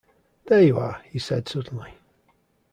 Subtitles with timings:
[0.47, 1.93] “There you are!” he said suddenly.